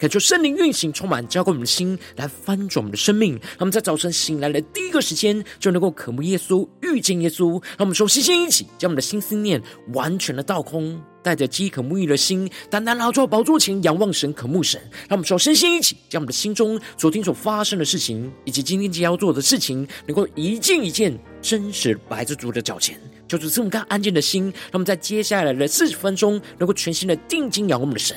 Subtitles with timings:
[0.00, 3.34] 恳求圣灵运行，充满浇灌我们的心，来翻转我们的生命。
[3.34, 7.62] 让我们在早晨醒来的第一个时间，就能够渴慕耶稣，遇见耶稣。
[7.76, 9.60] 让我们说，星星一起，将我们的心思念
[9.92, 14.80] 完全的倒空，带着饥渴沐浴的心，单单来到宝座前，仰望神，渴慕神。
[15.06, 22.98] 让我们说，星星一起，将我们的心中昨天所发生的事情，以及今天即将要做的事情，能够一件一件真实摆在主的脚前，
[23.28, 24.44] 求主赐我们更安静的心。
[24.44, 28.16] 让我们在接下来的四十分钟，能够全心的定睛仰望我们的神。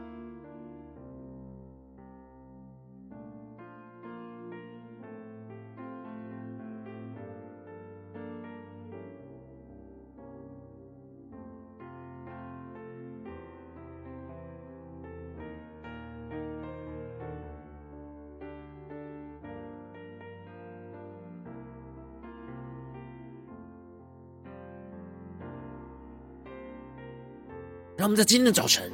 [28.01, 28.91] 让我们在今天的早晨，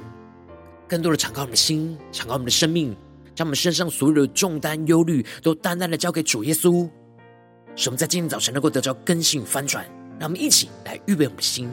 [0.86, 2.94] 更多的敞开我们的心，敞开我们的生命，
[3.34, 6.90] 将我们身上所有的重担、忧虑，都淡淡的交给主耶稣，
[7.74, 9.86] 使我们在今天早晨能够得到更新与翻转。
[10.20, 11.70] 让我们一起来预备我们的心。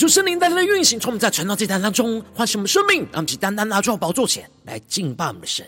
[0.00, 5.66] 恳求圣灵带来的运行，从我们在传道祭坛当中唤醒我们生命，让我们去单单拿出宝座前来敬拜我们的神。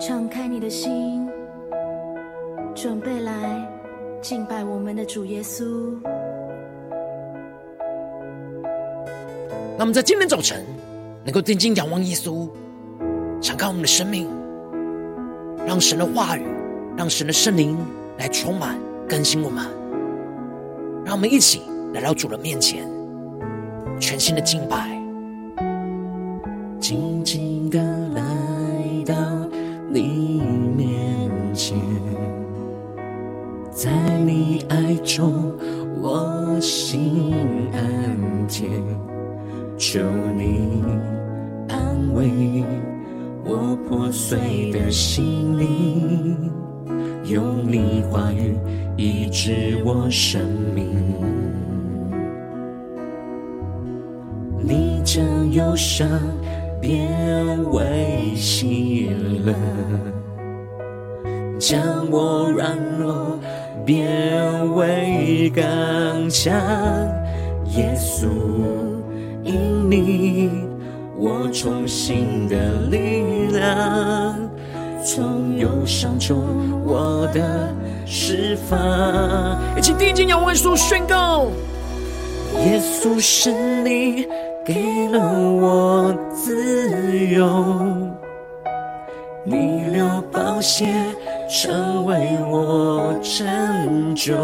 [0.00, 1.28] 敞开你的心，
[2.74, 3.70] 准备来
[4.20, 5.64] 敬拜我们的主耶稣。
[9.78, 10.66] 那我们在今天早晨
[11.24, 12.50] 能够定睛仰望耶稣，
[13.40, 14.28] 敞开我们的生命，
[15.64, 16.44] 让神的话语，
[16.96, 17.78] 让神的圣灵
[18.18, 18.76] 来充满
[19.08, 19.79] 更新我们。
[21.10, 21.62] 让我们一起
[21.92, 22.88] 来到主的面前，
[23.98, 24.96] 全新的敬拜，
[26.78, 27.82] 静静的
[28.14, 28.22] 来
[29.04, 29.16] 到
[29.92, 30.40] 你
[30.76, 31.76] 面前，
[33.72, 33.90] 在
[34.24, 35.52] 你爱中
[36.00, 37.34] 我心
[37.72, 38.68] 安恬，
[39.76, 39.98] 求
[40.38, 40.84] 你
[41.70, 42.64] 安慰
[43.44, 46.52] 我破碎的心灵，
[47.30, 48.56] 用你话语。
[48.96, 50.42] 医治我生
[50.74, 50.84] 命，
[54.58, 56.06] 你将忧伤
[56.80, 57.08] 变
[57.72, 59.08] 为喜
[59.42, 59.54] 乐，
[61.58, 63.38] 将我软弱
[63.86, 66.52] 变为刚强。
[67.76, 68.26] 耶稣，
[69.42, 70.50] 因你，
[71.16, 74.36] 我重新的力量，
[75.04, 76.38] 从忧伤中
[76.84, 77.68] 我的。
[78.12, 78.76] 释放，
[79.78, 81.46] 一起定睛仰望耶稣，宣告：
[82.66, 83.52] 耶稣是
[83.84, 84.26] 你
[84.64, 87.64] 给了我自由，
[89.44, 90.92] 你流宝血
[91.48, 94.34] 成为我拯救，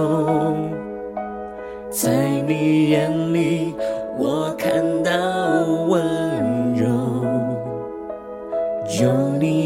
[1.91, 2.13] 在
[2.47, 3.75] 你眼里
[4.17, 5.11] 我看到
[5.89, 6.87] 温柔，
[9.03, 9.66] 有你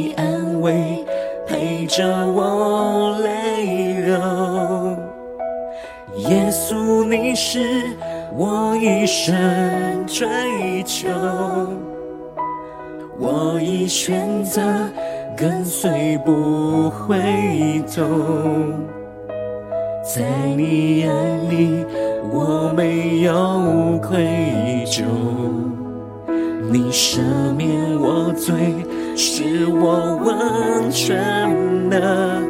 [0.60, 1.04] 安慰
[1.46, 4.14] 陪着我泪流。
[6.28, 7.58] 耶稣，你是
[8.36, 9.34] 我一生
[10.06, 11.08] 追求，
[13.18, 14.60] 我已选择
[15.34, 17.16] 跟随不回
[17.86, 18.04] 头，
[20.04, 20.22] 在
[20.56, 21.08] 你眼
[21.48, 21.86] 里
[22.30, 25.04] 我没有愧疚，
[26.70, 27.20] 你赦
[27.56, 28.54] 免我罪，
[29.22, 31.18] 使我完全
[31.90, 32.40] 的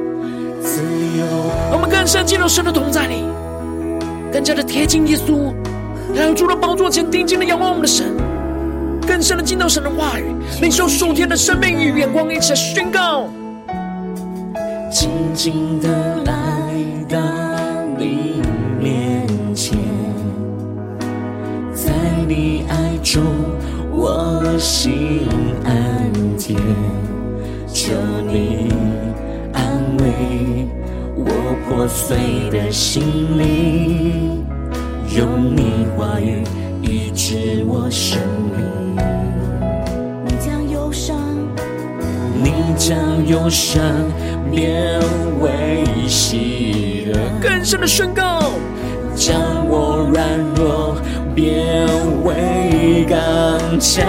[0.63, 0.81] 自
[1.19, 1.27] 由。
[1.73, 3.25] 我们更深进入神的同在里。
[4.33, 5.53] 更加的贴近耶稣，
[6.15, 8.07] 来到主的宝座前，定睛的仰望我们的神，
[9.05, 10.33] 更深的进到神的话语，
[10.63, 13.29] 领受属天的生命与眼光，一起来宣告。
[14.93, 15.89] 静静的
[16.25, 16.33] 来
[17.09, 17.19] 到
[17.99, 18.43] 你
[18.79, 19.77] 面前，
[21.75, 21.91] 在
[22.29, 23.21] 你爱中
[23.91, 25.00] 我心
[31.71, 34.45] 破碎的心灵，
[35.17, 36.43] 用你话语
[36.83, 38.19] 医治我生
[38.57, 38.97] 命。
[40.27, 41.17] 你将忧伤，
[42.43, 43.81] 你将忧伤。
[44.51, 44.99] 变
[45.41, 48.51] 为喜乐，更深的宣告，
[49.15, 49.39] 将
[49.69, 50.97] 我软弱
[51.37, 51.87] 变
[52.25, 54.05] 为刚强。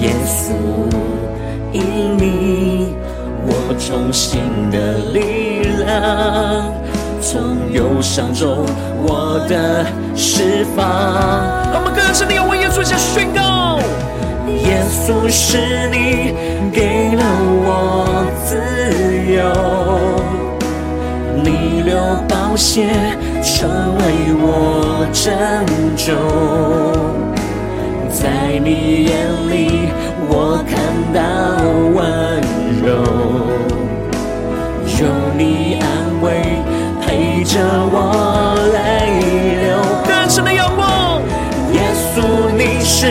[0.00, 0.54] 耶稣，
[1.72, 2.94] 因你
[3.46, 4.40] 我重新
[4.70, 6.72] 的力量，
[7.20, 8.66] 从忧伤中
[9.02, 9.86] 我的
[10.16, 10.86] 释放。
[11.72, 13.78] 让我们更深的为耶稣下宣告。
[14.46, 16.34] 耶稣是你
[16.72, 17.22] 给了
[17.64, 18.56] 我自
[19.32, 19.40] 由，
[21.42, 21.96] 你流
[22.28, 22.88] 宝血
[23.42, 24.02] 成为
[24.40, 25.24] 我拯
[25.96, 26.14] 救，
[28.10, 29.10] 在你眼
[29.48, 29.52] 里
[30.28, 30.76] 我看
[31.14, 31.18] 到
[31.94, 31.98] 温
[32.84, 32.88] 柔，
[35.00, 35.86] 有你安
[36.22, 36.26] 慰
[37.00, 37.58] 陪着
[37.90, 37.96] 我
[38.72, 38.76] 泪
[39.62, 39.66] 流。
[40.06, 41.22] 更深的仰望，
[41.72, 41.76] 耶
[42.14, 43.06] 稣你是。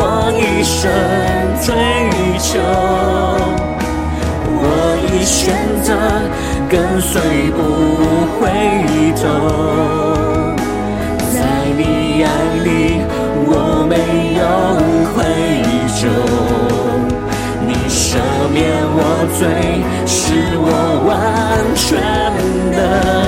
[0.00, 0.88] 我一生
[1.60, 1.74] 追
[2.38, 2.60] 求，
[4.60, 4.62] 我
[5.02, 5.88] 已选择
[6.68, 7.20] 跟随
[7.50, 7.58] 不
[21.88, 21.98] 全
[22.72, 23.24] 的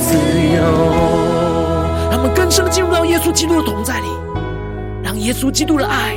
[0.00, 0.16] 自
[0.54, 0.62] 由。
[2.10, 4.06] 让我们更深的进入到耶稣基督的同在里。
[5.02, 6.16] 让耶稣基督的爱，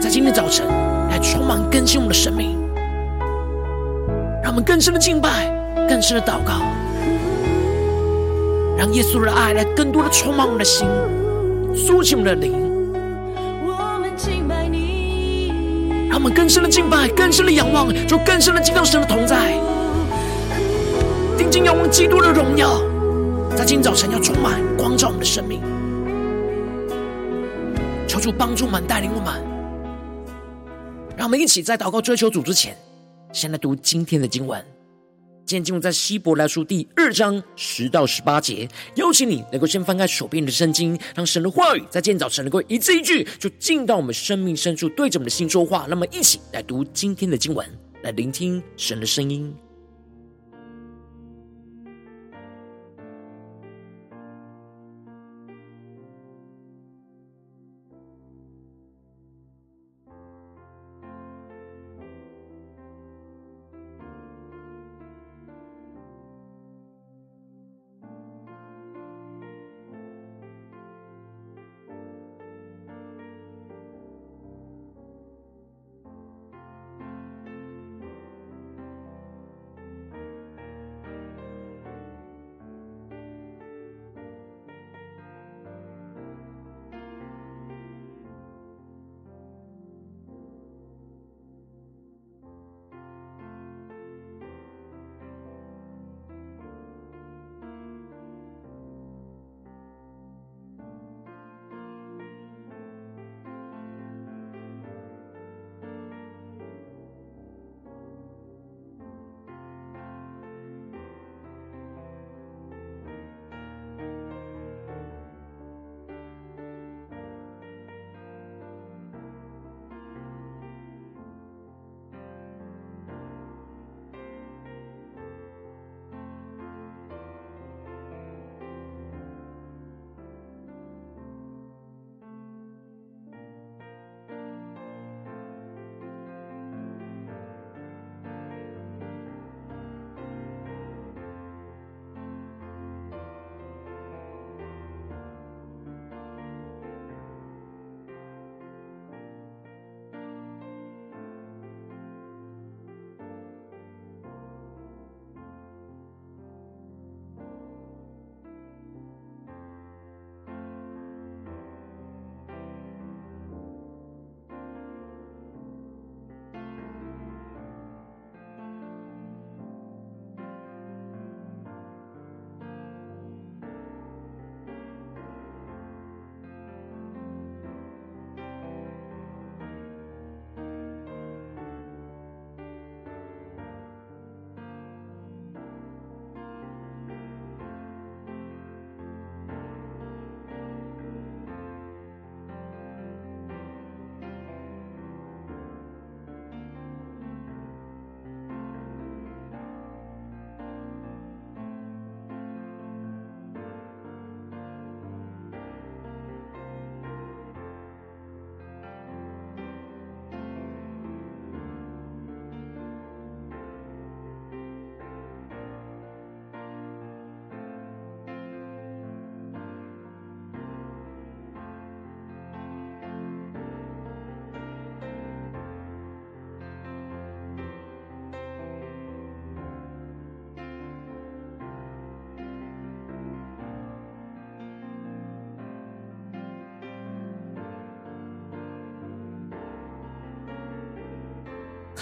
[0.00, 0.66] 在今天早晨
[1.08, 2.58] 来充满更新我们的生命，
[4.42, 5.28] 让我们更深的敬拜，
[5.88, 6.54] 更深的祷告，
[8.76, 10.88] 让耶稣的爱来更多的充满我们的心，
[11.72, 12.52] 苏醒我们的灵。
[13.64, 15.52] 我们敬拜你，
[16.08, 19.54] 让我们更深的敬拜，更深的仰望，就更深的进到神的同在，
[21.50, 22.80] 定睛仰望基督的荣耀，
[23.56, 25.60] 在今早晨要充满光照我们的生命。
[28.06, 29.44] 求主帮助我们，带领我们，
[31.16, 32.76] 让我们一起在祷告追求主之前，
[33.32, 34.64] 先来读今天的经文。
[35.44, 38.68] 今天经文在希伯来书第二章十到十八节。
[38.94, 45.86] 邀请你能够先翻开手边的圣经，让神的话语在今天早晨能够一字一句，就进到我们生命深处，对着我们的心说话。
[45.88, 47.66] 那么，一起来读今天的经文，
[48.04, 49.52] 来聆听神的声音。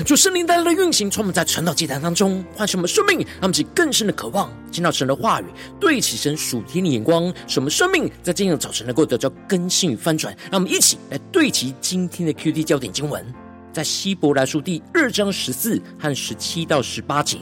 [0.04, 5.44] 就圣灵带来的运行，从我们在晨祷祭坛当中唤醒我们生命，让我们起更深的渴望听到神的话语，
[5.80, 10.34] 对齐神属天的眼光，使我们生命在今天的早晨能够得到更新与翻转。
[10.50, 13.24] 让我们一起来对齐今天的 QD 焦点经文，
[13.72, 17.38] 在希伯来书第二章十四和十七到十八节。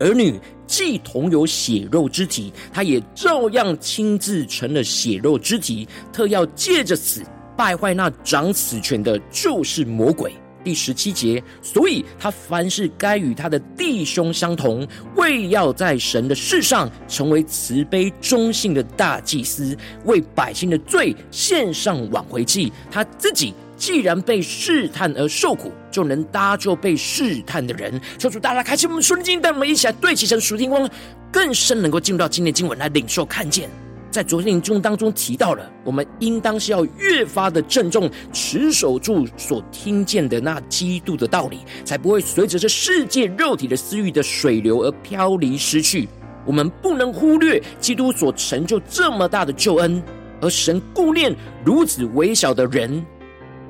[0.00, 7.22] 儿女既同有血肉之体，他也照样亲自成了血肉之体，特要借着死
[7.56, 10.34] 败坏那掌死权的，就是魔鬼。
[10.64, 22.72] 第十七节，所以他凡事该与他的弟兄相同，为要在神的世上成为慈悲忠信的大祭司，为百姓的罪献上挽回祭。
[22.90, 28.00] 他自己既然被试探而受苦，就能搭救被试探的人。
[28.18, 30.88] 求主大家开启我们属灵经，带我们一起来对齐神属天光，
[31.30, 33.68] 更深能够进入到今天经文来领受看见。
[34.14, 46.08] 在昨天经文当中提到了，我们应当是要越发的郑重持守住所听见的那基督的道理，才不会随着这世界肉体的私欲的水流而飘离失去。
[46.46, 50.00] 我们不能忽略基督所成就这么大的救恩，
[50.40, 53.04] 而神顾念如此微小的人，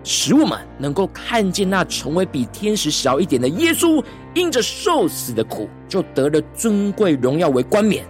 [0.03, 8.05] 使我们能够看见那成为比天使小一点的耶稣，因着受死的苦，就得了尊贵荣耀为冠冕。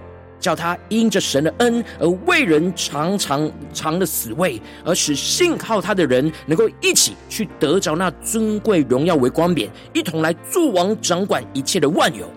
[0.45, 12.29] 叫他因着神的恩而为人常常常的死味，而使信靠他的人能够一起去得着那尊贵荣耀为冠冕，一同来作王掌管一切的万有。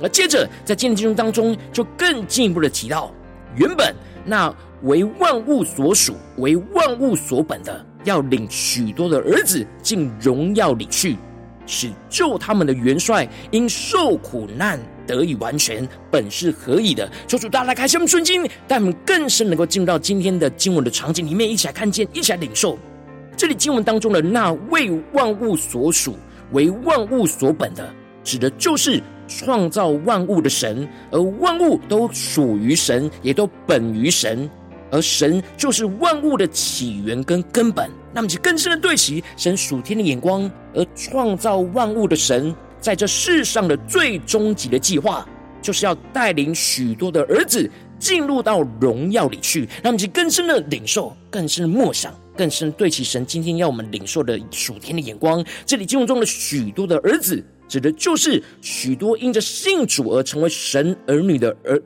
[0.00, 3.12] 而接着在今天经文当中，就更进一步的提到，
[3.54, 3.94] 原本
[4.24, 4.50] 那
[4.84, 11.18] 为万物所属、为万物所本的，要领许多的儿子进荣耀里去，
[11.66, 14.80] 使救他们的元帅因受苦难。
[15.14, 17.10] 得以完全，本是何以的。
[17.26, 22.78] 求主大家开箱我们圣经，带我们更深能够进入到今天的经文的场景里面，一起来看见，一起来领受。
[23.36, 26.16] 这里经文当中的那为万物所属、
[26.52, 27.88] 为万物所本的，
[28.22, 34.48] 指的就是创造万物的神，而万物都属于神，也都本于神，
[34.90, 37.90] 而神就是万物的起源跟根本。
[38.12, 42.54] 那么，就更深的对齐神属天的眼光，而创造万物的神。
[42.82, 45.24] 在这世上的最终极的计划，
[45.62, 55.44] 就是要带领许多的儿子进入到荣耀里去，让我们去更深的领受、更深的默想、更深对齐神今天要我们领受的属天的眼光。
[55.64, 61.80] 这里经文中的许多的儿子，指的就是许多因着信主而成为神儿女的儿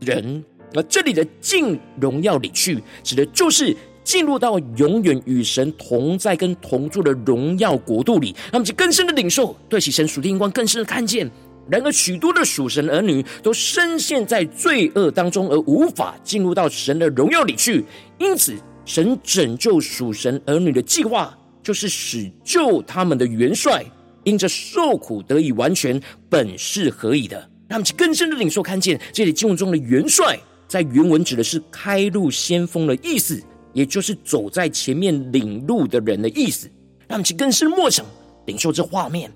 [0.00, 0.42] 人；
[0.74, 3.74] 而这里的进荣耀里去，指的就是。
[4.06, 11.28] 进入到永远与神同在跟同住的荣耀国度里，让我们更深的领受，对齐神属天光更深的看见。
[11.68, 17.84] 然而，许多的属神儿女都深陷在罪恶当中，而无法进入到神的荣耀里去。
[18.18, 23.84] 因此，神拯救属神儿女的计划，就是使救他们的元帅
[24.22, 27.36] 因着受苦得以完全，本是何以的。
[27.66, 33.42] 让我们更深的领受看见，这里经文中的元帅，在原文指的是开路先锋的意思。
[33.76, 36.66] 也就是走在前面领路的人的意思，
[37.06, 38.06] 让其更深默想
[38.46, 39.30] 领受这画面。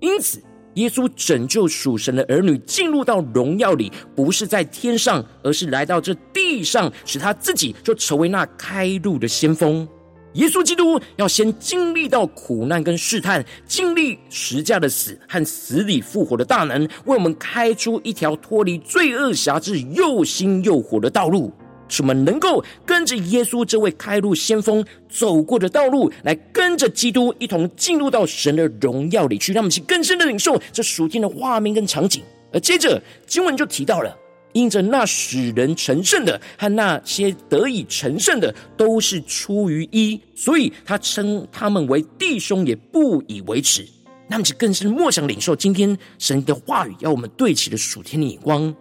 [0.00, 0.38] 因此，
[0.74, 9.88] 耶稣拯救属神的儿女进入到荣耀里，不是在天上，而是来到这地上，使他自己就成为那开路的先锋。
[10.34, 21.50] 耶稣基督要先经历到苦难跟试探，经历十架的死和死里复活的大能，为我们开出一条脱离罪恶辖制又新又活的道路。
[21.88, 32.22] 使我们能够跟着耶稣这位开路先锋走过的道路，来跟着基督一同进入到神的荣耀里去，让我们去更深的领受这属天的画面跟场景。
[32.52, 34.16] 而接着经文就提到了，
[34.52, 43.86] 因着那使人成圣的和那些得以成圣的，都是出于一，所以他称他们为弟兄，也不以为耻。
[44.28, 48.74] 那么就更深默想领受今天神的话语，要我们对齐的属天的眼光。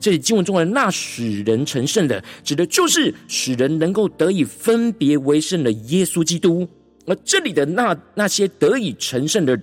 [0.00, 6.66] 这里经文中的那使人成圣的，指的就是使人能够得以分别为圣的耶稣基督；
[7.06, 9.60] 而这里的那那些得以成圣的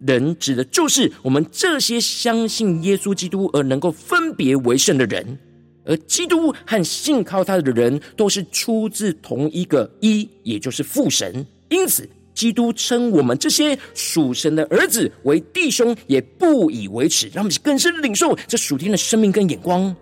[0.00, 5.38] 人，指的就是我们这些相信耶稣基督而能够分别为圣的人。
[5.84, 11.46] 而基督和信靠他的人，都是出自同一个一，也就是父神。
[11.68, 12.08] 因此。
[12.36, 17.28] 基督称我们这些属神的儿子为弟兄，也不以为耻。
[17.32, 19.96] 让我们更深的领受这属天的生命跟眼光。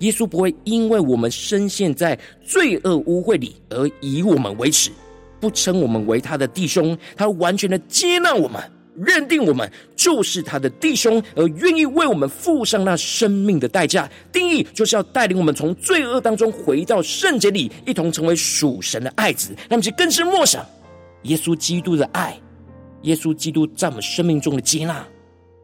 [0.00, 4.90] 耶稣不会因为我们深陷在罪恶污秽里而以我们为耻，
[5.40, 6.98] 不称我们为他的弟兄。
[7.16, 8.60] 他完全的接纳我们，
[8.94, 14.10] 认定我们就是他的弟兄，而愿意为我们付上那生命的代价。
[14.30, 19.54] 定义就是要带领我们从罪恶当中回到圣洁里，一同成为属神的爱子。
[19.68, 20.66] 让我们更深默想。
[21.26, 22.38] 耶稣基督的爱，
[23.02, 25.06] 耶稣基督在我们生命中的接纳。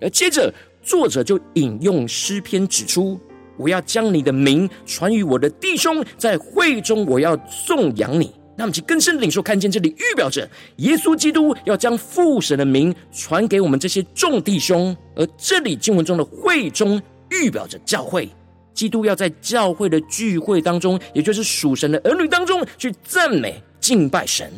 [0.00, 0.52] 而接着，
[0.83, 3.19] 作者就引用诗篇指出
[3.57, 17.00] ：“我要将你的名传与我的弟兄，在会中我要颂扬你。”那么，其更深的领受看见这里预表着耶稣基督要将父神的名传给我们这些众弟兄，而这里经文中的会中
[17.31, 18.28] 预表着教会，
[18.75, 24.52] 基督要在教会的聚会当中，也就是属神的儿女当中去赞美敬拜神。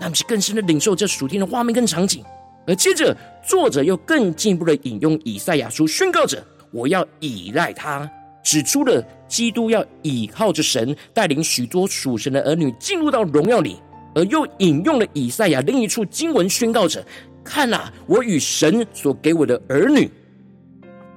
[0.00, 2.24] 那么，其更深的领受这属天的画面跟场景。
[2.66, 3.14] 而接着，
[3.46, 6.42] 作者又更进一步的引用以赛亚书，宣告着
[6.72, 8.10] ：“我要倚赖他。”
[8.42, 13.76] 指出了基督要倚靠着神，带领许多属神的儿女进入到荣耀里。
[14.14, 17.04] 而又引用了以赛亚另一处经文，宣告着
[17.44, 20.10] ：“看哪，我与神所给我的儿女。”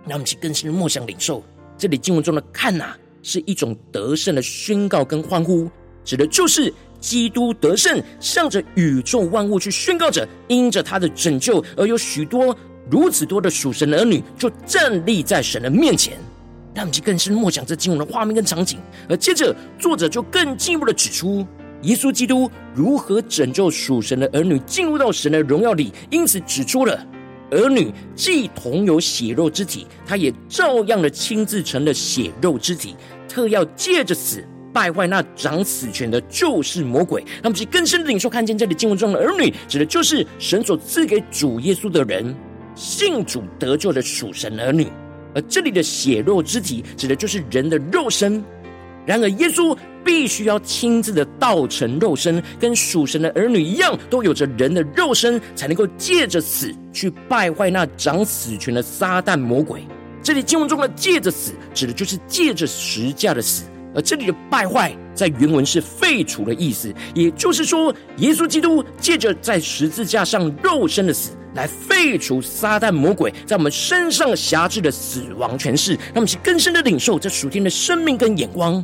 [0.06, 1.42] 让我们去更深的默想领受，
[1.78, 5.70] 这里经文中的“看哪”是一种得胜的宣告跟欢呼，
[6.04, 6.74] 指的就是。
[7.04, 12.56] 基督得胜，向着宇宙万物去宣告着，因着他的拯救，而有许多
[12.90, 16.18] 如此多的属神的儿女就站立在神的面前。
[16.74, 18.80] 让我们更深默想这经文的画面跟场景。
[19.10, 21.46] 而接着，作者就更进一步的指出，
[21.82, 25.92] 耶稣基督如何拯救属神的儿女进入到神的荣耀里。
[26.10, 27.06] 因此，指出了
[27.52, 32.96] 儿女既同有血肉之体，他也照样的亲自成了血肉之体，
[33.28, 34.42] 特要借着死。
[34.74, 37.24] 败坏那掌死权的，就是魔鬼。
[37.42, 42.36] 那么，其更深的领受看见这里经文中的儿女，指的就是神所赐给主耶稣的人，
[42.76, 44.88] 信主得救的属神儿女。
[45.36, 48.44] 而这里的血肉之体，指的就是人的肉身。
[49.06, 59.82] 然而，耶稣必须要亲自的道成肉身，跟属神的儿女一样，都有着人的肉身，才能够借着死去败坏那掌死权的撒旦魔鬼。
[60.22, 63.66] 这里经文中的借着死，指的就是借着十架的死。
[63.96, 78.84] 而这里的败坏，在原文是废除的意思，也就是说，耶稣基督借着在十字架上肉身的死，来废除撒旦魔鬼在我们身上辖制的死亡权势，让我们去更深的领受这属天的生命跟眼光，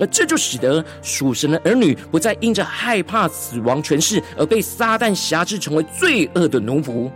[0.00, 7.10] 而这就使得属神的儿女不再因着害怕死亡权势而被撒旦辖制，成为罪恶的奴仆。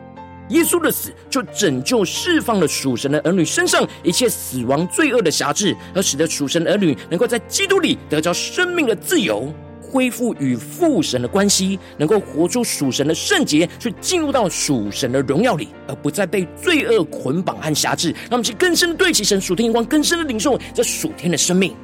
[0.52, 18.10] 耶稣的死就拯救释放了属神的儿女身上一切死亡罪恶的辖制，而使得属神的儿女能够在基督里得着生命的自由，恢复与父神的关系，能够活出属神的圣洁，去进入到属神的荣耀里，而不再被罪恶捆绑和辖制。
[18.10, 21.74] 让我们去更深的对齐神属天眼光，更深的领受这属天的生命。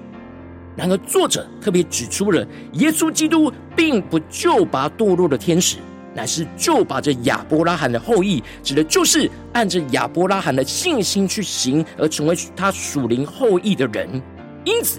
[0.76, 5.78] 然而，作者特别指出了耶稣基督并不救拔堕落的天使。
[6.18, 14.20] 乃是就把这亚伯拉罕的后裔，指的就是按着亚伯拉罕的信心去行，而成为他属灵后裔的人。
[14.64, 14.98] 因此，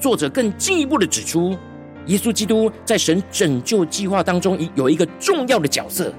[0.00, 1.54] 作者更进一步的指出，
[2.06, 6.10] 耶稣基督在神拯救计划当中有一个重要的角色，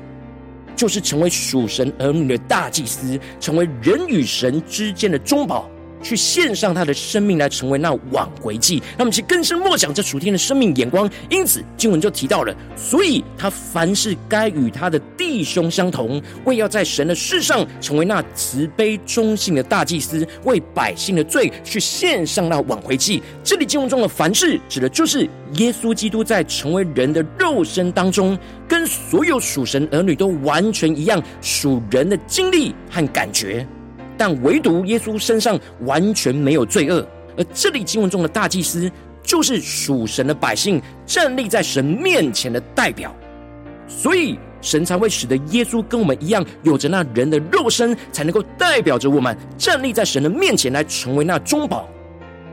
[0.75, 5.67] 就是成为属神儿女的大祭司，成为人与神之间的中保。
[6.05, 11.09] 去献上他的生命来成为那挽回祭，让我们去更深默想这属天的生命眼光。
[11.31, 23.23] 因此经文就提到了，所以他凡事该与他的弟兄相同，为要在神的世上成为那慈悲忠信的大祭司，为百姓的罪去献上那挽回祭。
[23.43, 28.37] 这里经文中的凡事指的就是耶稣基督在成为人的肉身当中，
[28.67, 33.65] 跟所有属神儿女都完全一样，属人的经历和感觉。
[34.17, 37.05] 但唯独耶稣身上完全没有罪恶，
[37.37, 38.91] 而这里经文中的大祭司
[39.23, 43.15] 就是属神的百姓站立在神面前的代表，
[43.87, 51.87] 所以神才会使得耶稣跟我们一样，有着那人的肉身，才能够代表着我们站立在神的面前来成为那中保。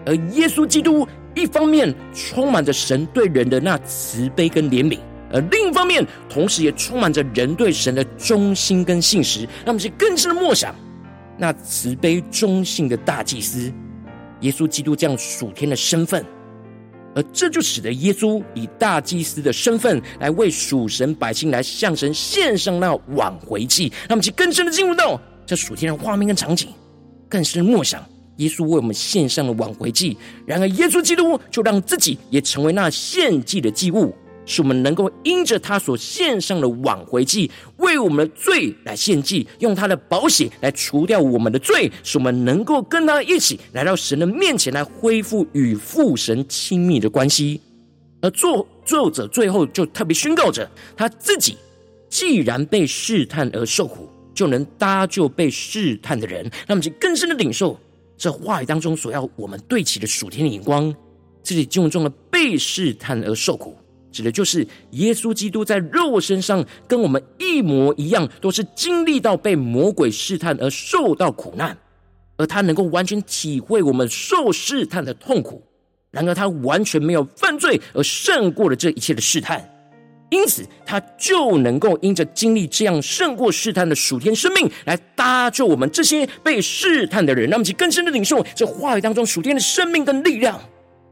[0.04, 4.98] 而耶稣基督一方面充满着神对人的那慈悲跟怜悯，
[5.32, 10.74] 而另一方面同时也充满着人对神的忠心跟信实，让我们去更深的默想。
[11.38, 13.72] 那慈悲忠信的大祭司，
[14.40, 16.24] 耶稣基督这样属天的身份，
[17.14, 23.88] 而这就使得耶稣以大祭司的身份来为属神百姓来向神献上那挽回祭。
[24.08, 26.68] 让我们去更深的进入到这属天的画面跟场景，
[27.28, 28.04] 更深默想
[28.36, 30.16] 耶稣为我们献上了挽回祭。
[30.46, 34.14] 然而，耶稣基督就让自己也成为那献祭的祭物。
[34.44, 47.60] 使我们能够因着他所献上的挽回祭，为我们的罪来献祭，用他的保险来除掉我们的罪，使我们能够跟他一起来到神的面前，来恢复与父神亲密的关系。
[48.20, 51.56] 而作作者最后就特别宣告着，他自己
[52.08, 56.50] 既然被试探而受苦，就能搭救被试探的人。
[56.66, 57.78] 那么，就更深的领受
[58.16, 60.94] 这话语当中所要我们对齐的属天的眼光。
[61.42, 63.76] 这里经文中的被试探而受苦。
[64.12, 71.76] 指的就是耶稣基督在肉身上跟我们一模一样，都是经历到被魔鬼试探而受到苦难，
[72.36, 75.60] 而他能够完全体会我们受试探的痛苦。
[76.10, 79.66] 然而他完全没有犯罪，而胜过了这一切的试探。
[80.30, 90.58] 因此，他就能够因着经历这样胜过试探的属天生命，来搭救我们这些被试探的人，让我们去更深的领受这话语当中属天的生命跟力量。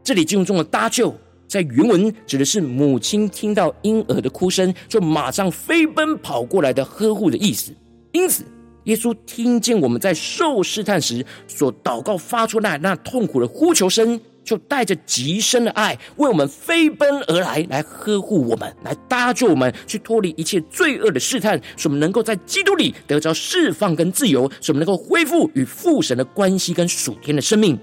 [0.03, 1.15] 这里经文中的搭救，
[1.51, 7.73] 在原文指的是母亲听到婴儿的哭声，就马上飞奔跑过来的呵护的意思。
[8.13, 8.45] 因此，
[8.85, 14.21] 耶稣听见我们在受试探时所祷告发出来那痛苦的呼求声。
[14.43, 27.79] 就带着极深的爱，为我们飞奔而来，来呵护我们，来搭救我们，去脱离一切罪恶的试探，使我们能够在基督里得着释放跟自由，使我们能够恢复与父神的关系跟属天的生命。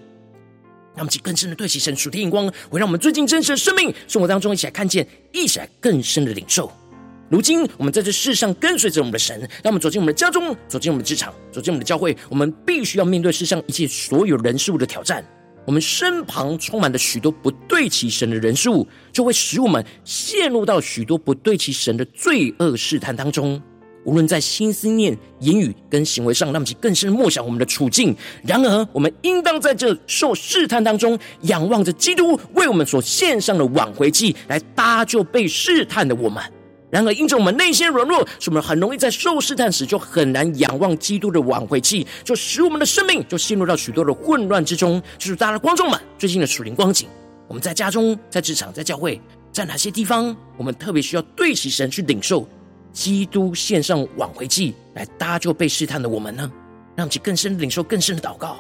[0.98, 6.72] 让我们去更深的对齐神属天眼光，会让我们最近真实的生命生活当中一起来看见，一起来更深的领受。
[7.30, 15.24] 如今我们在这世上跟随着我们的神，让我们走进我们的家中，走进我们的职场，走进我们的教会，我们必须要面对世上一切所有人事物的挑战。
[15.68, 23.62] 我们身旁充满了许多不对齐神的人事物，就会使我们陷入到许多不对齐神的罪恶试探当中。
[24.08, 28.16] 无论在心思念、言语跟行为上，让其更深默想我们的处境。
[28.42, 36.42] 然而，我们应当在这受试探当中，仰望着基督为我们所献上的挽回祭，来搭救被试探的我们。
[36.90, 45.04] 然而，因着我们内心软弱，使我们很容易在受试探时就很难仰望基督的挽回器，就使我们的生命就陷入到许多的混乱之中。
[45.18, 47.10] 就是大家的观众们最近的属灵光景，
[47.50, 49.20] 我们在家中、在职场、在教会，
[49.52, 52.48] 在哪些地方，我们特别需要对齐神去领受
[52.98, 56.52] 基督献上挽回祭，来搭救被试探的我们呢？
[56.96, 58.58] 让其更深领受、更深的祷告。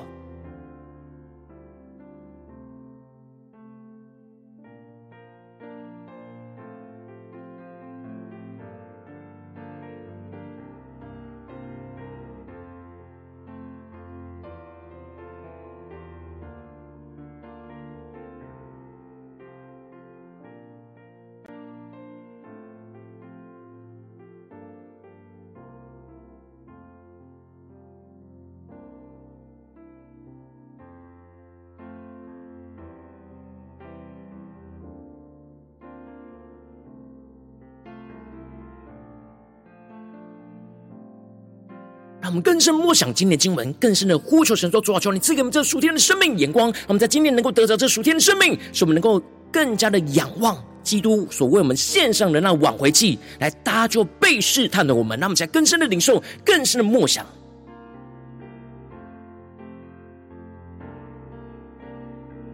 [42.28, 55.18] 我们更深默想今天的经文，更深的呼求神说：主啊，求你赐给我们这属天的生命眼光，让我们在今天能够得着这属天的生命，使我们能够更加的仰望基督所为我们献上的那挽回祭，来搭救被试探的我们。
[55.20, 57.26] 让我们才更深的领受，更深的默想，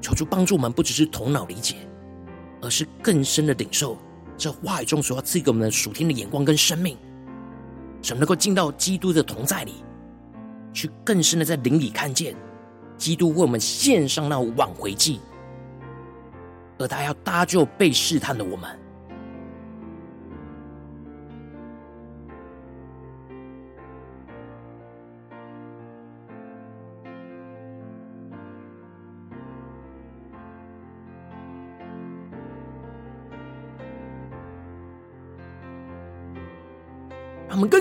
[0.01, 1.75] 求主帮助我们，不只是头脑理解，
[2.61, 3.97] 而是更深的领受
[4.37, 6.95] 这话语中所要赐给我们的属天的眼光跟生命。
[8.03, 9.75] 怎么能够进到基督的同在里，
[10.73, 12.35] 去更深的在灵里看见
[12.97, 15.21] 基督为我们献上那挽回祭，
[16.77, 18.82] 而他要搭救被试探的我们。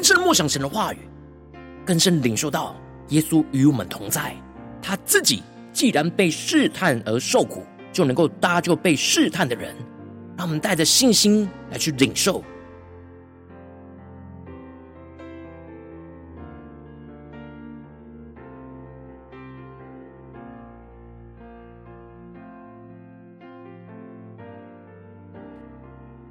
[0.03, 0.99] 更深默想神的话语，
[1.87, 2.75] 更深领受到
[3.11, 4.35] 耶稣与我们同在。
[4.83, 9.73] 他自己既然被试探而受苦，就能够搭救被试探的人。
[10.37, 12.43] 让我们带着信心来去领受。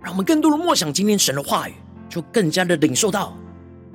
[0.02, 1.74] 让我们更多的默想今天神的话语。
[2.10, 3.34] 就更加的领受到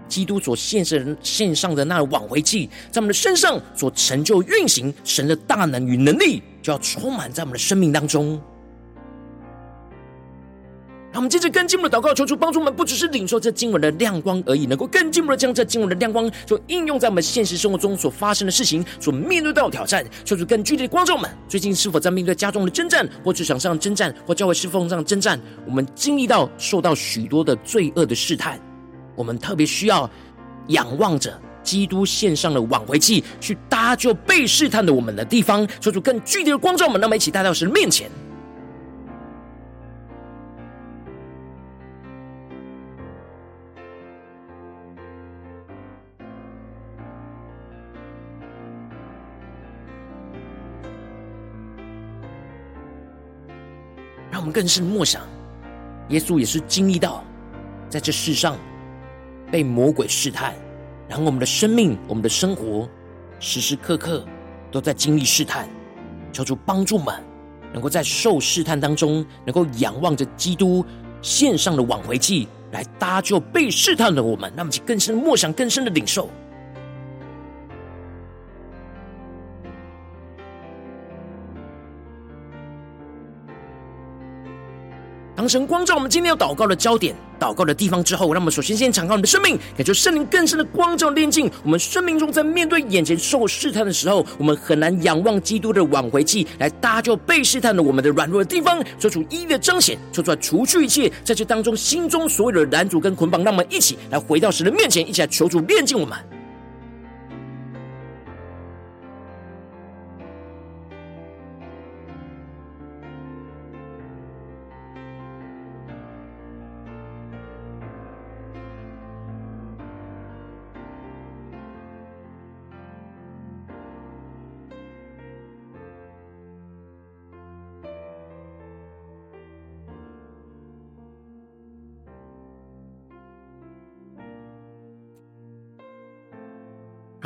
[0.09, 8.41] 基督所献上献上的那挽回祭，在我们的身上所成就运行神的大能与能力，就要充满在我们的生命当中。
[11.13, 20.05] 让我们接着更进一步的祷告，求主帮助我们，不只是领受这经文的亮光而已，能够更进一步的将这经文的亮光，就应用在我们现实生活中所发生的事情，所面对到的挑战。
[20.27, 25.41] 求主更具体的观众们，最近是否在面对家中的征战，或职场上的征战，或教会侍奉上征战？
[25.65, 28.61] 我们经历到受到许多的罪恶的试探，
[29.17, 30.09] 我们特别需要
[30.69, 35.67] 仰望着基督献上的挽回祭，去搭救被试探的我们的地方。
[35.81, 38.09] 求出更具体的光照我们，那么一起带到神面前。
[54.31, 55.23] 让我们更深默想
[56.11, 57.25] 耶稣也是经历到
[57.89, 58.59] 在这世上
[59.51, 60.55] 被魔鬼试探，
[61.09, 62.89] 然后我们的生命、我们的生活，
[63.39, 64.25] 时时刻刻
[64.71, 65.69] 都在经历试探。
[66.33, 67.15] 求主帮助们，
[67.73, 70.85] 能够在受试探当中，能够仰望着基督
[71.23, 74.53] 献上的挽回祭，来搭救被试探的我们。
[74.55, 76.29] 那么，请更深的默想，更深的领受。
[85.35, 91.51] 当神光照我们今天要祷告的焦点、祷告的地方之后，让我们首先先敞开我们的生命，感受圣灵更深的光照、炼净。
[91.63, 103.45] 我们生命中在面对眼前受试探的时候，我们很难仰望基督的挽回祭来搭救被试探的我们的软弱的地方，做出一一的彰显，做出来除去一切在这当中心中所有的拦阻跟捆绑。
[103.45, 106.36] 让我们一起来回到神的面前，一起来求主炼净我们。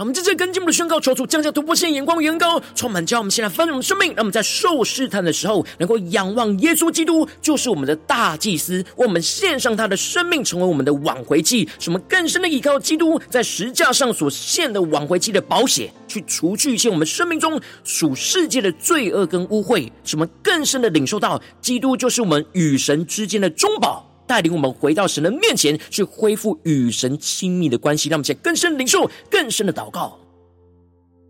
[0.00, 4.08] 我们在这跟进我们的宣告，求主降下突破性眼光，远高充满，叫我们现在丰盛的生命。
[4.14, 11.68] 让我们在受试探的时候，能够仰望耶稣基督，就是我们的大祭司，为我们献上他的生命，成为我们的挽回祭。
[11.78, 19.90] 什么更深的依靠基督在十架上所献的挽回祭的宝血，去除去一些我们生命中属世界的罪恶跟污秽。
[20.02, 24.09] 什么更深的领受到，基督就是我们与神之间的中保。
[24.30, 30.16] 带领我们回到神的面前，去恢复与神亲密的关系，让我们在更深领受、更深的祷告、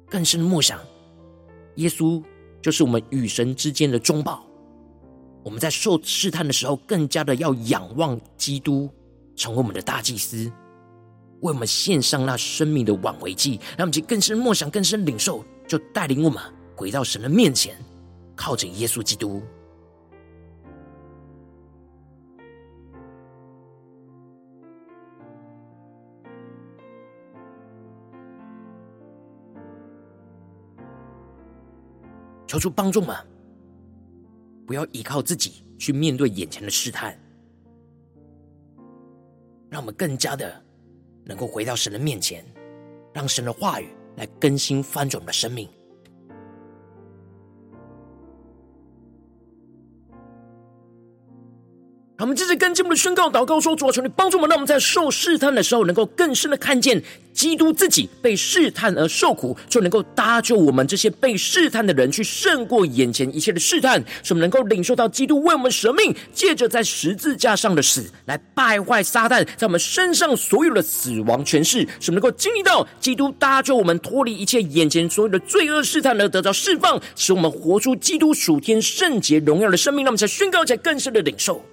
[0.06, 0.78] 更深的默想。
[1.76, 2.22] 耶稣
[2.60, 4.44] 就是我们与神之间的中保。
[5.42, 8.86] 我们在受试探的时候，更加的要仰望基督，
[9.34, 10.36] 成为我们的大祭司，
[11.40, 13.58] 为我们献上那生命的挽回祭。
[13.78, 16.38] 让我们去更深默想、更深领受，就带领我们
[16.76, 17.74] 回到神的面前，
[18.36, 19.42] 靠着耶稣基督。
[32.50, 33.16] 求主帮助们，
[34.66, 37.16] 不要依靠自己去面对眼前的试探，
[39.68, 40.60] 让我们更加的
[41.24, 42.44] 能够回到神的面前，
[43.14, 43.86] 让神的话语
[44.16, 45.68] 来更新翻转我们的生命。
[52.20, 57.02] 我们接着跟进我们的宣告祷告说：“主啊，求你帮助我们，让我们在受试探的时候，能够更深的看见
[57.32, 63.98] 基督自己被试探而受苦，就能够搭救我们这些被试探的人，去胜过眼前一切的试探。
[64.22, 71.88] 使我们能够领受到基督为我们舍命，借着在十字架上的死，来败坏撒旦在我们身上所有的死亡权势。
[72.00, 80.04] 使我们能够经历到基督搭救我们脱离一切眼前所有的罪恶试探，而得到释放，使我们活出基督属天圣洁荣耀的生命。
[80.04, 81.64] 让我们才宣告，才更深的领受。”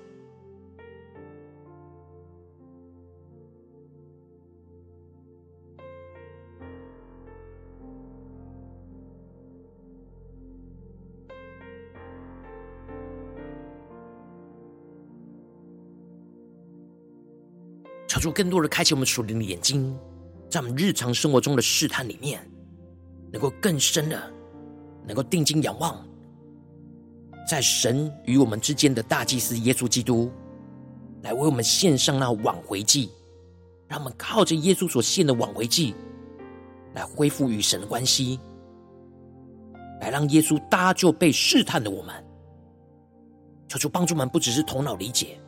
[18.28, 19.98] 主更多的开启我们属灵的眼睛，
[20.50, 22.46] 在我们日常生活中的试探里面，
[23.32, 24.22] 能够更深的，
[25.06, 26.06] 能够定睛仰望，
[27.48, 30.30] 在神与我们之间的大祭司耶稣基督，
[31.24, 33.10] 来为我们献上那挽回祭，
[33.88, 35.96] 让我们靠着耶稣所献的挽回祭，
[36.94, 38.38] 来恢复与神的关系，
[40.02, 42.14] 来让耶稣搭救被试探的我们。
[43.70, 45.40] 求主帮助我们，不只是头脑理解。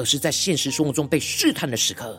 [0.00, 2.18] 而是在现实生活中被试探的时刻，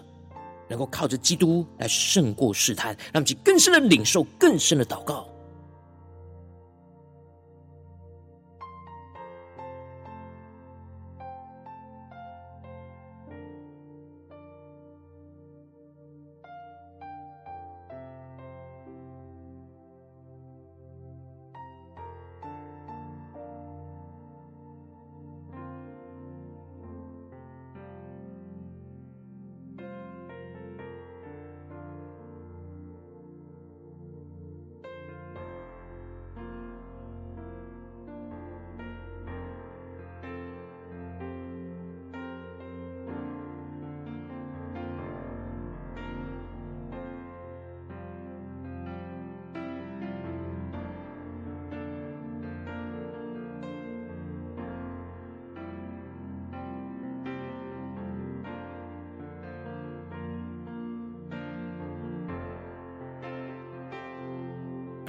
[0.70, 5.28] 能够靠着基督来胜过试探，让其更深的领受，更深的祷告。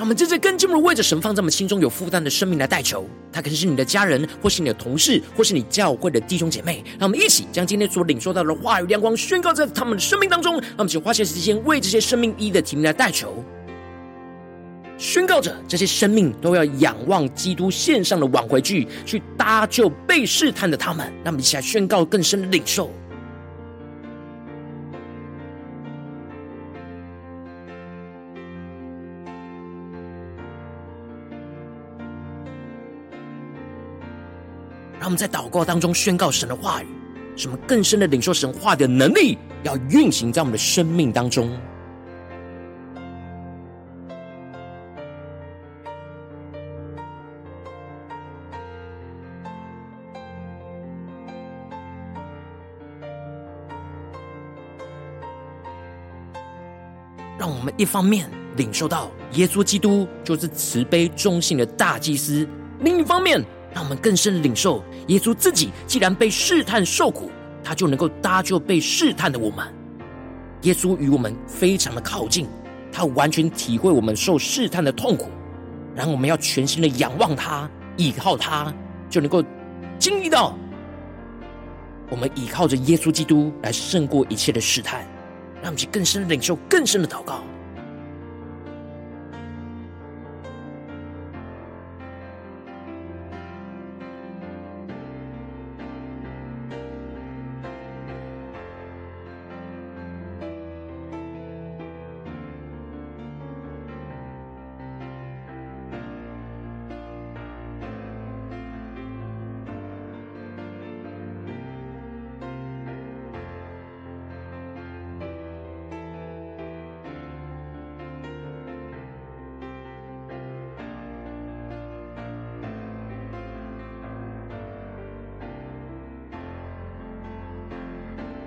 [0.03, 6.83] 让我们真正更进一步为着神放在我们心中有负担的生命来代求，他可能是你的家人，或是你的同事，或是你教会的弟兄姐妹。
[6.99, 10.55] 让我们一起将今天所领受到的话语亮光宣告在他们的生命当中。
[10.55, 13.45] 让我们请花些时间为这些生命一的提名来代求，
[14.99, 21.07] 宣告着这些生命都要仰望基督献上的挽回祭，去搭救被试探的他们。
[21.23, 22.91] 让我们一起来宣告更深的领受。
[35.03, 36.87] 让我们在祷告当中宣告神的话语，
[37.35, 41.51] 使我们更深的领受神话的能力，要运行在我们的生命当中。
[57.37, 63.45] 让我们一方面领受到耶稣基督就是慈悲忠信的大祭司，另一方面。
[63.75, 67.31] 让我们更深的领受，耶稣自己既然被试探受苦，
[67.65, 69.67] 他就能够搭救被试探的我们。
[70.63, 72.47] 耶稣与我们非常的靠近，
[72.93, 75.31] 他完全体会我们受试探的痛苦。
[75.95, 78.73] 然后我们要全心的仰望他，倚靠他，
[79.11, 79.45] 就能够
[79.99, 80.57] 经历到
[82.09, 85.01] 我们倚靠着耶稣基督来胜过一切的试探。
[85.57, 87.43] 让我们去更深的领受，更深的祷告。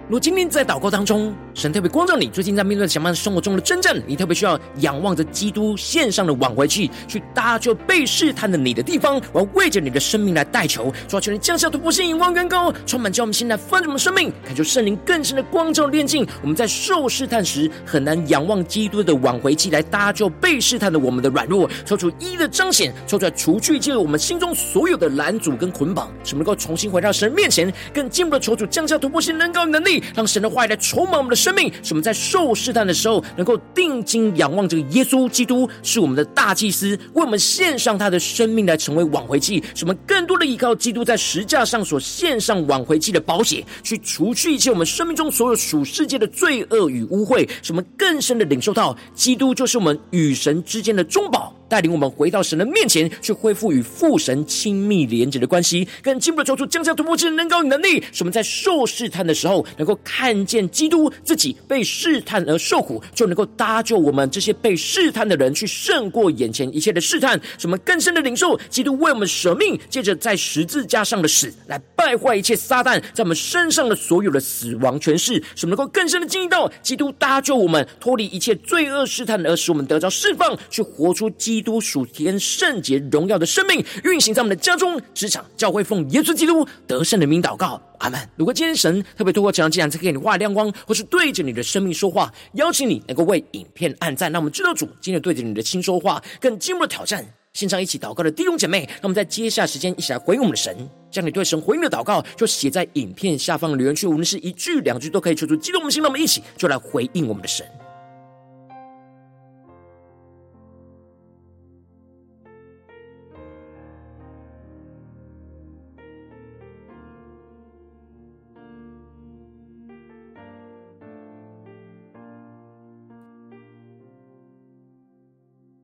[0.08, 10.36] 如果今天在祷告当中，神特别光照你，最近在面对什么生活中的征战，你特别需要仰望着基督献上的挽回祭，去搭救被试探的你的地方，我要为着你的生命。
[10.36, 16.28] 来代求，抓住，你降下突破性、眼光更高，充满叫我们心来翻转我们生命，感受圣灵更深的光照炼净。
[16.42, 30.04] 我们在受试探时，很难仰望基督的挽回祭来搭救被试探的我们的软弱，抽出一的彰显，抽出来除去借我们心中所有的拦阻跟捆绑，使我们能够重新回到神面前，更进一步的求主降下突破性、能高能力。
[30.14, 51.56] 让神的话语来充满我们的生命，使我们在受试探的时候，能够定睛仰望这个耶稣基督，是我们的大祭司，为我们献上他的生命来成为挽回祭，使我们更多的依靠基督在十架上所献上挽回祭的宝血，去除去一切我们生命中所有属世界的罪恶与污秽，使我们更深的领受到基督就是我们与神之间的中保。
[51.68, 67.40] 带领我们回到神的面前，去恢复与父神亲密连接的关系，更进一步的求出降下突破性的能高与能力，使我们在受试探的时候，能够看见基督自己被试探而受苦，就能够搭救我们这些被试探的人，去胜过眼前一切的试探。
[67.58, 81.55] 使我们更深的领受基督为我们舍命，借着在十字架上的死，来败坏一切撒旦在我们身上的所有的死亡权势，使我们能够更深的经历到基督搭救我们脱离一切罪恶试探，而使我们得着释放，去活出基。
[81.56, 88.20] 基督属天圣洁荣耀的生命运行在我们的家中、职场、教会，奉耶稣基督得胜的名祷告，阿门。
[88.36, 97.26] 如果今天神特别透过这样这样，才给你画亮光，或是对着你的生命说话，邀请你能够为影片按赞，让我们知道主今天对着你的心说话，更进一步的挑战。
[97.54, 100.76] 线上一起祷告的弟兄姐妹，那我们在接下时间一起来回应我们的神，
[101.10, 107.66] 将你对神回应的祷告就写在影片下方留言区，无论是一句两句都可以，求主激动我们心，让我们一起就来回应我们的神。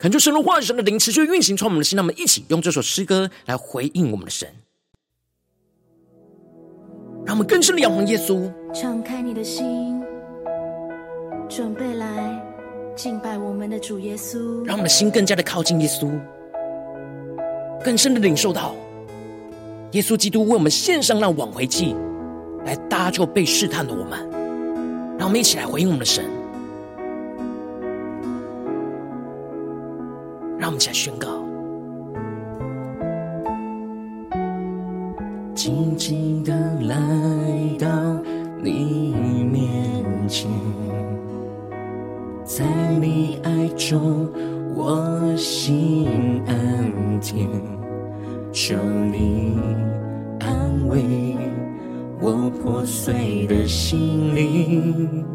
[0.02, 4.50] 恳求神的话语、神的灵持续运行，从我们的心，让我们一起用这首诗歌来回应我们的神，
[7.24, 8.52] 让我们更深的仰望耶稣。
[8.74, 10.02] 敞开你的心，
[11.48, 12.44] 准备来
[12.96, 14.66] 敬拜我们的主耶稣。
[14.66, 16.10] 让我们的心更加的靠近耶稣，
[17.84, 18.74] 更深的领受到
[19.92, 21.96] 耶稣基督为我们献上那挽回祭，
[22.66, 24.20] 来搭救被试探的我们。
[25.20, 26.26] 让我们一起来回应我们的神。
[30.80, 31.28] 向宣告，
[35.54, 36.96] 静静地来
[37.78, 37.88] 到
[38.64, 39.14] 你
[39.52, 40.50] 面前，
[42.44, 42.66] 在
[43.00, 44.28] 你爱中
[44.76, 46.08] 我心
[46.48, 46.56] 安
[47.22, 47.48] 恬，
[48.52, 49.58] 求你
[50.40, 51.38] 安慰
[52.20, 55.26] 我破碎的心灵，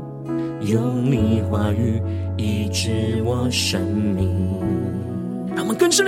[0.63, 2.03] 用你话语
[2.37, 4.26] 医治我生命。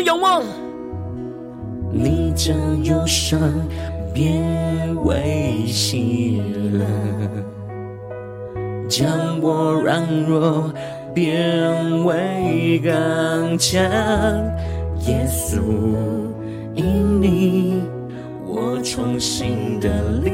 [0.08, 0.42] 仰望，
[1.92, 3.38] 你将忧伤
[4.14, 4.42] 变
[5.04, 6.40] 为喜
[6.72, 6.82] 乐，
[8.88, 10.72] 将我软弱
[11.12, 13.82] 变为刚强。
[15.06, 15.60] 耶稣，
[16.74, 17.82] 因你，
[18.46, 19.90] 我重新的
[20.24, 20.30] 力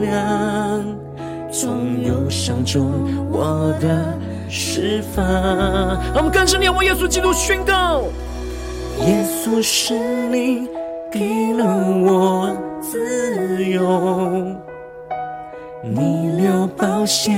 [0.00, 0.84] 量，
[1.52, 2.90] 从忧伤中
[3.30, 4.18] 我的
[4.48, 5.24] 释放。
[5.24, 8.02] 让我们更深的仰望耶稣基督，宣告。
[9.06, 9.94] 耶稣是
[10.28, 10.68] 你
[11.10, 11.64] 给了
[12.04, 14.44] 我自由，
[15.82, 17.32] 你流宝血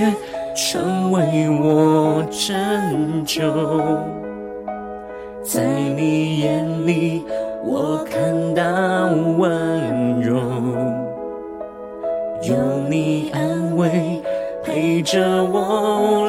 [0.54, 3.50] 成为我拯救，
[5.42, 5.64] 在
[5.96, 7.24] 你眼里
[7.64, 8.62] 我看到
[9.38, 10.36] 温柔，
[12.42, 12.54] 有
[12.90, 14.20] 你安慰
[14.62, 16.28] 陪着我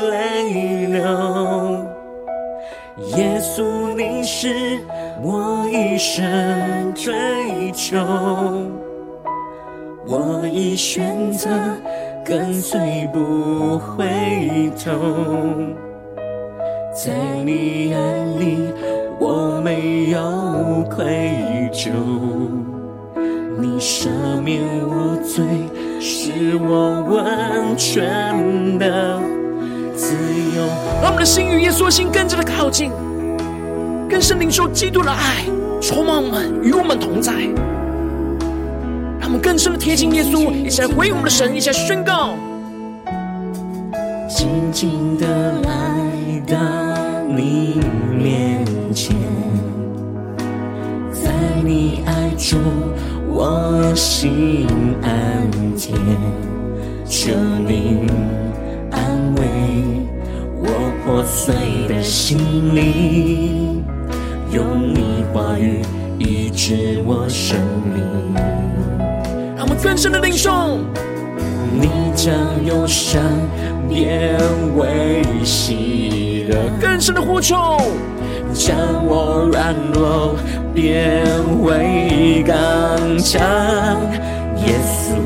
[5.96, 7.96] 一生追求，
[10.06, 11.50] 我已选择
[12.26, 14.06] 跟随不回
[14.78, 14.92] 头，
[16.94, 17.14] 在
[17.46, 18.74] 你眼里
[19.22, 21.92] 我没有愧疚，
[23.58, 24.10] 你赦
[24.44, 25.46] 免我罪，
[26.02, 29.18] 是我完全的
[29.96, 30.14] 自
[30.58, 30.62] 由。
[31.02, 32.92] 让我们的心与耶稣心更加的靠近。
[34.08, 35.46] 更深领受基督的爱，
[35.88, 37.32] 充满我们，与我们同在。
[39.20, 42.36] 让我们更深的贴近耶稣，一起来回应我们的神，一起来宣告。
[44.28, 46.58] 静静的来到
[47.28, 47.80] 你
[48.18, 48.66] 面
[48.96, 49.16] 前，
[51.12, 51.32] 在
[51.64, 52.60] 你爱中
[53.30, 55.94] 我心安恬，
[57.06, 57.32] 求
[57.68, 58.08] 你
[58.90, 59.44] 安慰
[60.58, 60.66] 我
[61.06, 61.54] 破碎
[61.88, 62.40] 的心
[62.74, 63.84] 灵。
[64.56, 65.82] 用你话语
[66.18, 67.60] 医治我生
[67.94, 68.02] 命，
[69.54, 70.78] 让我们更深的领受。
[71.74, 72.34] 你将
[72.66, 73.22] 忧伤
[73.90, 74.38] 变
[74.78, 77.82] 为喜乐，更深的呼求，
[78.54, 80.38] 将我软弱
[80.74, 81.26] 变
[81.62, 82.56] 为刚
[83.18, 83.42] 强。
[84.66, 85.18] 耶稣，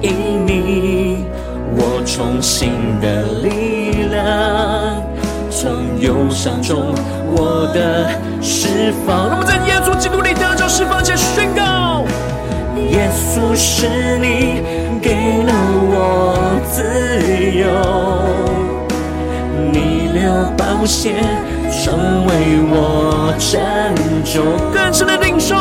[0.00, 1.26] 因你
[1.76, 2.70] 我重新
[3.02, 4.83] 的力量，
[5.54, 6.92] 从忧伤中。
[7.36, 8.10] 我的
[8.42, 12.04] 释放，让我们在耶稣基督里得着释放，且宣告：
[12.90, 14.62] 耶稣是你
[15.00, 15.52] 给了
[15.94, 16.82] 我自
[17.56, 17.64] 由，
[19.72, 20.20] 你流
[20.56, 21.14] 宝血
[21.70, 22.30] 成为
[22.70, 23.54] 我拯
[24.24, 24.42] 救。
[24.72, 25.54] 更深的领受，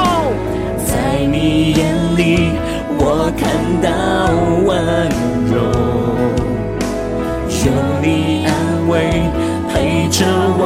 [0.85, 2.51] 在你眼里
[2.97, 3.47] 我看
[3.81, 3.87] 到
[4.65, 4.73] 温
[5.51, 5.53] 柔，
[7.65, 7.71] 有
[8.01, 8.42] 你。
[10.13, 10.61] 着我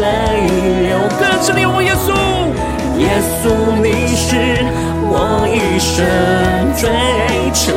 [0.00, 0.48] 泪
[0.88, 2.08] 流，更深的我耶稣，
[2.96, 3.04] 耶
[3.36, 3.52] 稣
[3.82, 4.24] 你是
[5.04, 5.14] 我
[5.46, 5.92] 一生
[6.74, 6.88] 追
[7.52, 7.76] 求，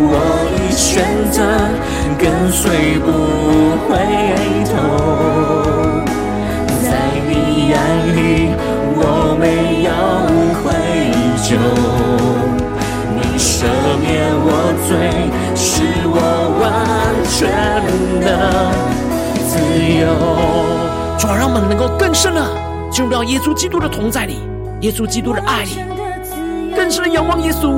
[0.00, 0.08] 我
[0.56, 1.36] 已选择
[2.18, 3.06] 跟随不
[3.84, 3.92] 回
[4.72, 4.72] 头，
[6.82, 6.88] 在
[7.28, 7.76] 你眼
[8.16, 8.18] 里
[8.96, 8.98] 我
[9.38, 9.44] 没
[9.84, 9.92] 有
[10.62, 10.64] 愧
[11.44, 11.46] 疚，
[13.14, 13.68] 你赦
[14.00, 14.08] 免
[14.46, 14.48] 我
[14.88, 14.96] 罪，
[15.54, 15.68] 是
[16.06, 16.16] 我
[17.36, 17.50] 全。
[18.20, 18.70] 的
[19.48, 19.58] 自
[20.00, 20.06] 由，
[21.18, 22.40] 主啊，让我们能够更深的
[22.90, 24.38] 进入到耶稣基督的同在里，
[24.80, 25.70] 耶稣基督的爱里，
[26.74, 27.70] 更深的仰望耶稣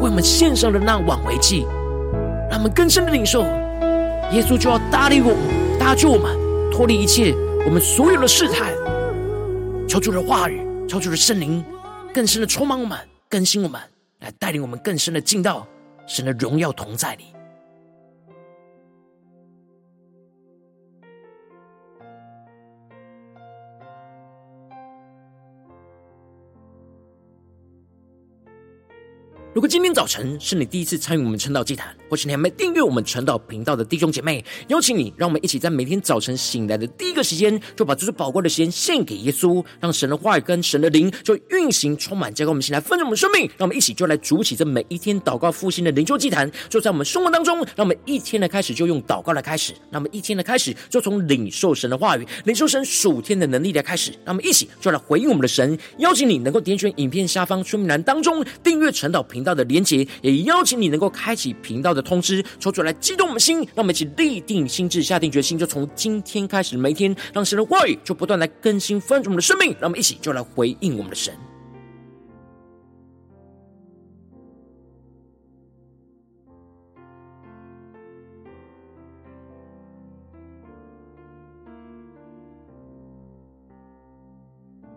[0.00, 1.66] 为我们献上的那挽回祭，
[2.50, 3.42] 让我们更深的领受，
[4.32, 5.38] 耶稣就要搭理我们，
[5.78, 6.36] 搭救我们，
[6.70, 7.34] 脱离一切
[7.64, 8.72] 我们所有的试探。
[9.88, 11.64] 求主的话语，求主的圣灵，
[12.12, 13.80] 更深的充满我们，更新我们，
[14.20, 15.66] 来带领我们更深的进到
[16.06, 17.24] 神的荣耀同在里。
[29.54, 43.42] 如果今天早晨是你第一次参与我们晨祷祭坛，或是你还没订阅我们晨祷频道的弟兄姐妹，邀请你，让我们一起在每天早晨醒来的第一个时间，就把这最宝贵的时间献给耶稣，让神的话语跟神的灵就运行充满，交给我们，醒来分盛我们生命。
[43.58, 47.58] 让我们一起就来主起这每一天祷告复兴的灵修祭坛，就在我们生活当中。
[47.76, 54.12] 让我们一天的开始就用祷告来开始，让我们一天的开始就从领受神的话语、领受神属天的能力来开始。
[54.24, 71.34] 让我们一起就来回应我们的神，邀请你能够点选影片下方说明栏当中订阅晨祷频频道的连结，也邀请你能够开启频道的通知，抽出来激动我们心，让我们一起立定心智，下定决心，就从今天开始，每一天让神的话语就不断来更新翻转我们的生命，让我们一起就来回应我们的神。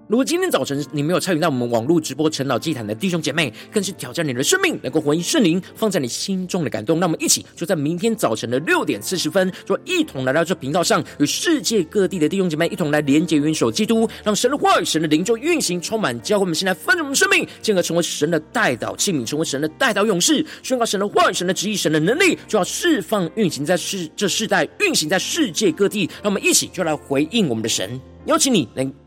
[0.08, 7.00] 如果今天早晨你没有参与到我们网络直播晨祷祭坛的弟兄姐妹，更是挑战你的生命，能够回应圣灵放在你心中的感动。
[7.00, 26.08] 那我们一起就在明天早晨的六点四十分，就一同来到这频道上，与世界各地的弟兄姐妹一同来连接、元首基督，让神的话语、神的灵就运行、充满，教会我们现在丰盛我们生命，进而成为神的代祷器皿，成为神的代祷勇士，宣告神的话语、神的旨意、神的能力，就要释放、运行在世这世代，运行在世界各地。
[26.22, 29.05] 让我们一起就来回应我们的神，邀请你能。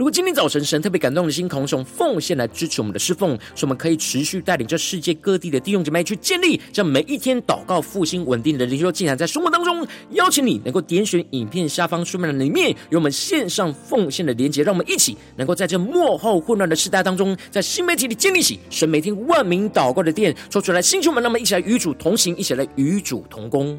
[0.00, 23.78] 如果今天早晨神特别感动的心，同时奉献来支持我们的侍奉，使我们可以持续带领这世界各地的弟兄姐妹去建立这每一天祷告复兴稳定的灵修进展，在生活当中，邀请你能够点选影片下方说明栏里面有我们线上奉献的连结，让我们一起能够在这幕后混乱的时代当中，在新媒体里建立起神每天万名祷告的殿，说出来，星球们，让我们一起来与主同行，一起来与主同工。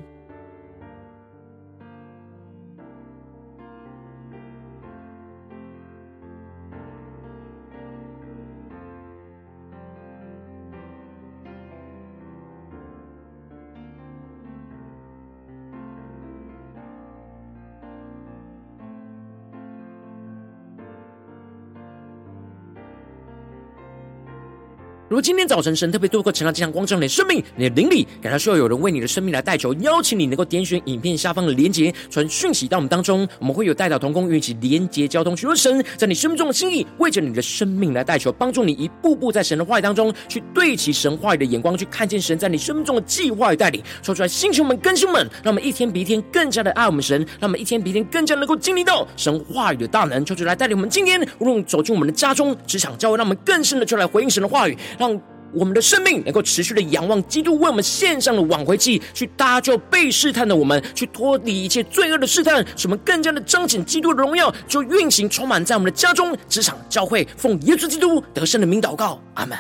[25.12, 43.84] 如果今天早晨神特别多个晨祷这样光照你的生命，你的灵里感到需要有人为你的生命来代求，邀请你能够点选影片下方的连结，传讯息到我们当中，我们会有代祷同工与你一起连结交通，寻求神在你生命中的心意，为着你的生命来代求，帮助你一步步在神的话语当中去对齐神话语的眼光，去看见神在你生命中的计划与带领。
[44.02, 50.24] 说出来，弟兄们、更新们，让我们一天比一天更加的爱我们神，让我们一天比一天更加能够经历到神话语的大能。
[50.24, 54.78] 求主来带领我们今天无论走进我们的家中、职场、教会，让我们更深的就来回应神的话语。
[55.02, 55.20] 让
[55.52, 69.58] 我们的生命能够持续的仰望基督为我们献上的挽回祭，去搭救被试探的我们，去脱离一切罪恶的试探，使我们更加的彰显基督的荣耀，就运行充满在我们的家中、职场、教会，奉耶稣基督得胜的名祷告，阿门。